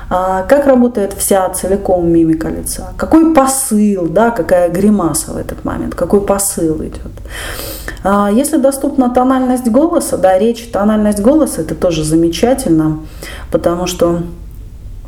а, 0.09 0.43
как 0.43 0.65
работает 0.67 1.13
вся 1.13 1.47
целиком 1.49 2.09
мимика 2.09 2.49
лица, 2.49 2.93
какой 2.97 3.33
посыл, 3.33 4.07
да, 4.09 4.31
какая 4.31 4.69
гримаса 4.69 5.31
в 5.31 5.37
этот 5.37 5.63
момент, 5.63 5.95
какой 5.95 6.21
посыл 6.21 6.83
идет. 6.83 7.11
А, 8.03 8.29
если 8.29 8.57
доступна 8.57 9.09
тональность 9.09 9.67
голоса, 9.67 10.17
да, 10.17 10.37
речь, 10.37 10.69
тональность 10.71 11.19
голоса, 11.19 11.61
это 11.61 11.75
тоже 11.75 12.03
замечательно, 12.03 12.99
потому 13.51 13.87
что 13.87 14.19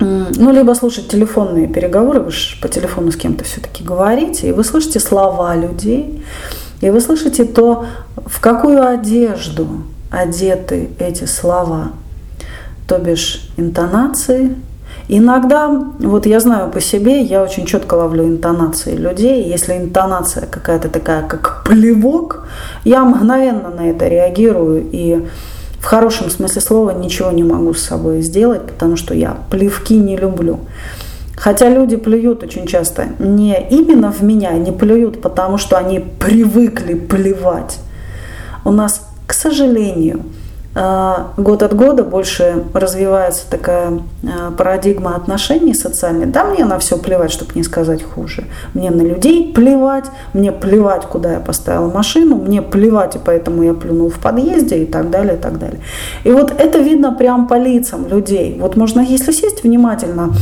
ну, 0.02 0.52
либо 0.52 0.74
слушать 0.74 1.08
телефонные 1.08 1.68
переговоры, 1.68 2.20
вы 2.20 2.32
же 2.32 2.60
по 2.60 2.68
телефону 2.68 3.12
с 3.12 3.16
кем-то 3.16 3.44
все-таки 3.44 3.84
говорите, 3.84 4.50
и 4.50 4.52
вы 4.52 4.64
слышите 4.64 5.00
слова 5.00 5.56
людей, 5.56 6.24
и 6.82 6.90
вы 6.90 7.00
слышите 7.00 7.46
то, 7.46 7.86
в 8.26 8.40
какую 8.40 8.86
одежду 8.86 9.68
одеты 10.10 10.90
эти 10.98 11.26
слова, 11.26 11.92
то 12.88 12.98
бишь 12.98 13.50
интонации. 13.58 14.56
Иногда, 15.08 15.70
вот 16.00 16.26
я 16.26 16.40
знаю 16.40 16.72
по 16.72 16.82
себе, 16.82 17.22
я 17.22 17.44
очень 17.44 17.66
четко 17.66 17.94
ловлю 17.94 18.26
интонации 18.26 18.96
людей. 18.96 19.44
Если 19.44 19.78
интонация 19.78 20.48
какая-то 20.48 20.90
такая, 20.90 21.28
как 21.28 21.64
плевок, 21.64 22.48
я 22.86 23.04
мгновенно 23.04 23.70
на 23.70 23.90
это 23.90 24.08
реагирую 24.08 24.88
и 24.92 25.28
в 25.82 25.86
хорошем 25.86 26.30
смысле 26.30 26.62
слова 26.62 26.92
ничего 26.92 27.32
не 27.32 27.44
могу 27.44 27.74
с 27.74 27.82
собой 27.82 28.22
сделать, 28.22 28.68
потому 28.68 28.96
что 28.96 29.16
я 29.16 29.36
плевки 29.50 29.98
не 29.98 30.16
люблю. 30.16 30.60
Хотя 31.36 31.70
люди 31.70 31.96
плюют 31.96 32.44
очень 32.44 32.68
часто 32.68 33.08
не 33.18 33.58
именно 33.72 34.12
в 34.12 34.22
меня, 34.22 34.52
не 34.52 34.72
плюют, 34.72 35.22
потому 35.24 35.58
что 35.58 35.80
они 35.80 36.00
привыкли 36.00 36.94
плевать. 36.94 37.80
У 38.64 38.72
нас, 38.72 39.02
к 39.26 39.34
сожалению, 39.34 40.22
год 40.74 41.64
от 41.64 41.76
года 41.76 42.04
больше 42.04 42.64
развивается 42.74 43.50
такая 43.50 44.00
а, 44.24 44.52
парадигма 44.52 45.18
отношений 45.18 45.74
социальных. 45.74 46.32
Да, 46.32 46.46
мне 46.46 46.64
на 46.64 46.80
все 46.80 46.98
плевать, 46.98 47.32
чтобы 47.32 47.52
не 47.56 47.64
сказать 47.64 48.02
хуже. 48.04 48.46
Мне 48.74 48.90
на 48.90 49.02
людей 49.02 49.52
плевать, 49.54 50.06
мне 50.34 50.54
плевать, 50.54 51.06
куда 51.06 51.34
я 51.34 51.40
поставила 51.42 51.92
машину, 51.92 52.38
мне 52.38 52.62
плевать, 52.62 53.18
и 53.18 53.20
поэтому 53.24 53.64
я 53.64 53.74
плюнул 53.74 54.10
в 54.10 54.20
подъезде 54.20 54.84
и 54.84 54.86
так 54.86 55.10
далее, 55.10 55.36
и 55.36 55.38
так 55.38 55.60
далее. 55.60 55.82
И 56.24 56.32
вот 56.32 56.54
это 56.58 56.80
видно 56.80 57.12
прям 57.12 57.48
по 57.48 57.56
лицам 57.56 58.08
людей. 58.08 58.58
Вот 58.58 58.78
можно, 58.78 59.02
если 59.02 59.34
сесть 59.34 59.64
внимательно, 59.64 60.34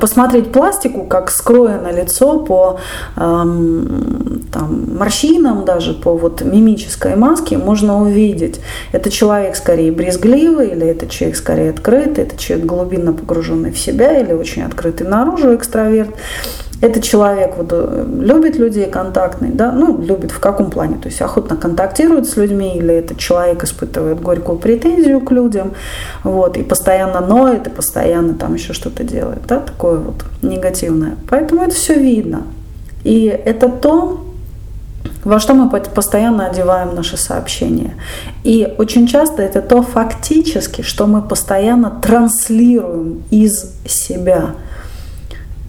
посмотреть 0.00 0.52
пластику, 0.52 1.04
как 1.04 1.30
скроено 1.30 1.92
лицо 1.92 2.40
по 2.40 2.78
эм, 3.16 4.42
там, 4.52 4.96
морщинам, 4.96 5.64
даже 5.64 5.94
по 5.94 6.16
вот 6.16 6.42
мимической 6.42 7.16
маске, 7.16 7.58
можно 7.58 8.02
увидеть, 8.02 8.60
это 8.92 9.10
человек 9.10 9.56
скорее 9.56 9.92
брезгливый, 9.92 10.68
или 10.68 10.86
это 10.86 11.06
человек 11.08 11.36
скорее 11.36 11.70
открытый, 11.70 12.24
это 12.24 12.36
человек 12.38 12.66
глубинно 12.66 13.12
погруженный 13.12 13.72
в 13.72 13.78
себя, 13.78 14.18
или 14.18 14.32
очень 14.32 14.62
открытый 14.62 15.06
наружу 15.06 15.54
экстраверт. 15.54 16.10
Этот 16.82 17.04
человек 17.04 17.54
вот, 17.56 17.68
э, 17.70 18.04
любит 18.18 18.56
людей 18.56 18.86
контактный, 18.90 19.50
да, 19.50 19.70
ну, 19.70 20.02
любит 20.02 20.32
в 20.32 20.40
каком 20.40 20.68
плане, 20.68 20.96
то 20.96 21.06
есть 21.08 21.22
охотно 21.22 21.56
контактирует 21.56 22.28
с 22.28 22.36
людьми, 22.36 22.76
или 22.76 22.92
этот 22.92 23.18
человек 23.18 23.62
испытывает 23.62 24.20
горькую 24.20 24.58
претензию 24.58 25.20
к 25.20 25.30
людям, 25.30 25.74
вот, 26.24 26.56
и 26.56 26.64
постоянно 26.64 27.20
ноет, 27.20 27.68
и 27.68 27.70
постоянно 27.70 28.34
там 28.34 28.54
еще 28.54 28.72
что-то 28.72 29.04
делает, 29.04 29.46
да, 29.46 29.60
такое 29.60 30.00
вот 30.00 30.24
негативное. 30.42 31.14
Поэтому 31.30 31.62
это 31.62 31.72
все 31.72 31.94
видно. 31.94 32.42
И 33.04 33.26
это 33.26 33.68
то, 33.68 34.24
во 35.22 35.38
что 35.38 35.54
мы 35.54 35.70
постоянно 35.70 36.46
одеваем 36.46 36.96
наши 36.96 37.16
сообщения. 37.16 37.94
И 38.42 38.74
очень 38.76 39.06
часто 39.06 39.42
это 39.42 39.62
то 39.62 39.82
фактически, 39.82 40.82
что 40.82 41.06
мы 41.06 41.22
постоянно 41.22 41.90
транслируем 42.02 43.22
из 43.30 43.72
себя– 43.86 44.46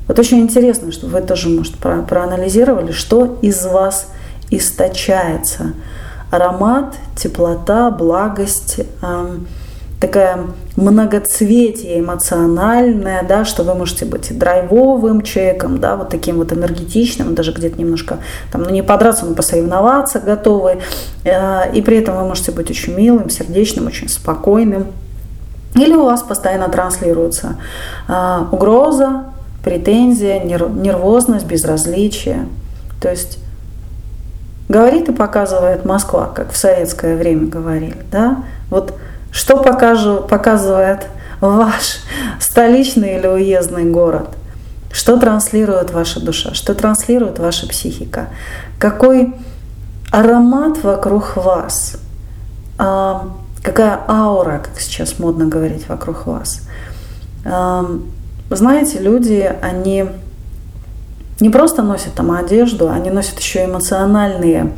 Вот 0.07 0.19
очень 0.19 0.39
интересно, 0.39 0.91
что 0.91 1.07
вы 1.07 1.21
тоже, 1.21 1.49
может, 1.49 1.75
про 1.75 2.01
проанализировали, 2.01 2.91
что 2.91 3.37
из 3.41 3.65
вас 3.65 4.07
источается. 4.49 5.73
Аромат, 6.31 6.95
теплота, 7.15 7.91
благость, 7.91 8.81
эм, 9.01 9.47
такая 10.03 10.47
многоцветие 10.75 12.01
эмоциональное, 12.01 13.23
да, 13.23 13.45
что 13.45 13.63
вы 13.63 13.75
можете 13.75 14.03
быть 14.03 14.31
и 14.31 14.33
драйвовым 14.33 15.21
человеком, 15.21 15.79
да, 15.79 15.95
вот 15.95 16.09
таким 16.09 16.37
вот 16.37 16.51
энергетичным, 16.51 17.35
даже 17.35 17.53
где-то 17.53 17.79
немножко 17.79 18.17
там, 18.51 18.63
ну 18.63 18.69
не 18.69 18.83
подраться, 18.83 19.25
но 19.25 19.33
посоревноваться 19.33 20.19
готовы, 20.19 20.79
э, 21.23 21.71
и 21.73 21.81
при 21.81 21.97
этом 21.99 22.17
вы 22.17 22.25
можете 22.25 22.51
быть 22.51 22.69
очень 22.69 22.95
милым, 22.95 23.29
сердечным, 23.29 23.87
очень 23.87 24.09
спокойным. 24.09 24.87
Или 25.75 25.93
у 25.93 26.03
вас 26.03 26.21
постоянно 26.21 26.67
транслируется 26.67 27.55
э, 28.09 28.39
угроза, 28.51 29.32
претензия, 29.63 30.43
нервозность, 30.43 31.45
безразличие. 31.45 32.47
То 33.01 33.09
есть 33.09 33.39
говорит 34.69 35.09
и 35.09 35.13
показывает 35.13 35.85
Москва, 35.85 36.27
как 36.27 36.51
в 36.51 36.57
советское 36.57 37.15
время 37.15 37.47
говорили, 37.47 37.97
да, 38.11 38.43
вот 38.69 38.93
что 39.31 39.57
покажу, 39.57 40.21
показывает 40.21 41.07
ваш 41.41 41.99
столичный 42.39 43.17
или 43.17 43.27
уездный 43.27 43.85
город? 43.85 44.29
Что 44.91 45.17
транслирует 45.17 45.91
ваша 45.91 46.19
душа? 46.19 46.53
Что 46.53 46.75
транслирует 46.75 47.39
ваша 47.39 47.67
психика? 47.67 48.27
Какой 48.77 49.33
аромат 50.11 50.83
вокруг 50.83 51.35
вас? 51.35 51.97
А, 52.77 53.27
какая 53.63 53.99
аура, 54.07 54.61
как 54.63 54.79
сейчас 54.79 55.17
модно 55.17 55.47
говорить, 55.47 55.89
вокруг 55.89 56.27
вас? 56.27 56.61
А, 57.43 57.83
знаете, 58.49 58.99
люди, 58.99 59.51
они 59.61 60.05
не 61.39 61.49
просто 61.49 61.81
носят 61.81 62.13
там 62.13 62.31
одежду, 62.31 62.89
они 62.89 63.09
носят 63.09 63.39
еще 63.39 63.65
эмоциональные 63.65 64.71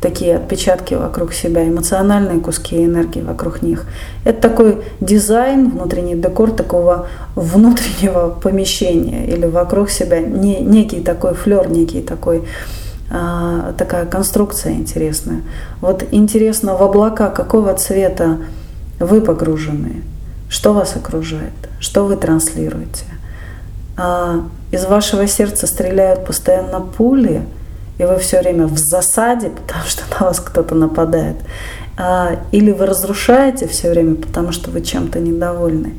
такие 0.00 0.36
отпечатки 0.36 0.94
вокруг 0.94 1.32
себя, 1.32 1.66
эмоциональные 1.66 2.40
куски 2.40 2.84
энергии 2.84 3.20
вокруг 3.20 3.62
них. 3.62 3.86
Это 4.24 4.48
такой 4.48 4.82
дизайн, 5.00 5.70
внутренний 5.70 6.14
декор 6.14 6.52
такого 6.52 7.08
внутреннего 7.34 8.30
помещения 8.30 9.26
или 9.26 9.46
вокруг 9.46 9.90
себя, 9.90 10.20
не, 10.20 10.60
некий 10.60 11.00
такой 11.00 11.34
флер, 11.34 11.68
некий 11.68 12.02
такой 12.02 12.44
а, 13.10 13.72
такая 13.78 14.06
конструкция 14.06 14.74
интересная. 14.74 15.42
Вот 15.80 16.04
интересно, 16.10 16.76
в 16.76 16.82
облака 16.82 17.30
какого 17.30 17.74
цвета 17.74 18.38
вы 18.98 19.20
погружены, 19.20 20.02
что 20.48 20.72
вас 20.72 20.96
окружает, 20.96 21.52
что 21.80 22.04
вы 22.04 22.16
транслируете. 22.16 23.04
А, 23.96 24.44
из 24.70 24.84
вашего 24.84 25.26
сердца 25.26 25.66
стреляют 25.66 26.24
постоянно 26.24 26.80
пули, 26.80 27.42
и 27.98 28.04
вы 28.04 28.18
все 28.18 28.40
время 28.40 28.66
в 28.66 28.76
засаде, 28.78 29.50
потому 29.66 29.84
что 29.86 30.02
на 30.18 30.26
вас 30.26 30.40
кто-то 30.40 30.74
нападает. 30.74 31.36
А, 31.98 32.36
или 32.52 32.72
вы 32.72 32.86
разрушаете 32.86 33.66
все 33.66 33.90
время, 33.90 34.16
потому 34.16 34.52
что 34.52 34.70
вы 34.70 34.82
чем-то 34.82 35.18
недовольны. 35.18 35.94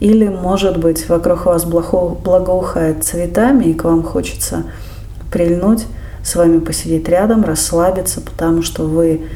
Или, 0.00 0.26
может 0.26 0.78
быть, 0.78 1.08
вокруг 1.08 1.46
вас 1.46 1.64
благоухает 1.64 3.04
цветами, 3.04 3.66
и 3.66 3.74
к 3.74 3.84
вам 3.84 4.02
хочется 4.02 4.64
прильнуть, 5.30 5.86
с 6.24 6.34
вами 6.34 6.58
посидеть 6.58 7.08
рядом, 7.08 7.44
расслабиться, 7.44 8.20
потому 8.20 8.62
что 8.62 8.84
вы 8.84 9.28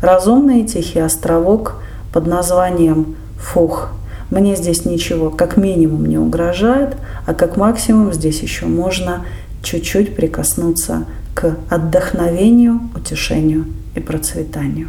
разумный 0.00 0.64
тихий 0.64 1.00
островок 1.00 1.74
под 2.12 2.26
названием 2.26 3.16
Фух– 3.38 3.90
мне 4.30 4.56
здесь 4.56 4.84
ничего 4.84 5.30
как 5.30 5.56
минимум 5.56 6.06
не 6.06 6.18
угрожает, 6.18 6.96
а 7.26 7.34
как 7.34 7.56
максимум 7.56 8.12
здесь 8.12 8.40
еще 8.40 8.66
можно 8.66 9.24
чуть-чуть 9.62 10.14
прикоснуться 10.16 11.06
к 11.34 11.56
отдохновению, 11.68 12.80
утешению 12.94 13.66
и 13.94 14.00
процветанию. 14.00 14.88